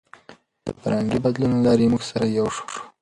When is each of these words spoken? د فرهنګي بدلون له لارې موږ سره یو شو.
د 0.65 0.67
فرهنګي 0.81 1.19
بدلون 1.25 1.51
له 1.57 1.61
لارې 1.67 1.85
موږ 1.91 2.01
سره 2.11 2.25
یو 2.37 2.47
شو. 2.55 2.65